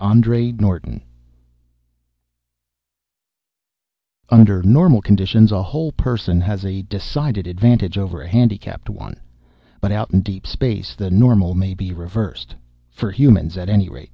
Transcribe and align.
Andrew 0.00 0.52
North_ 0.54 1.02
Under 4.30 4.62
normal 4.62 5.02
conditions 5.02 5.52
a 5.52 5.62
whole 5.62 5.92
person 5.92 6.40
has 6.40 6.64
a 6.64 6.80
decided 6.80 7.46
advantage 7.46 7.98
over 7.98 8.22
a 8.22 8.26
handicapped 8.26 8.88
one. 8.88 9.16
But 9.82 9.92
out 9.92 10.10
in 10.10 10.22
deep 10.22 10.46
space 10.46 10.94
the 10.94 11.10
normal 11.10 11.52
may 11.54 11.74
be 11.74 11.92
reversed 11.92 12.54
for 12.88 13.10
humans 13.10 13.58
at 13.58 13.68
any 13.68 13.90
rate. 13.90 14.12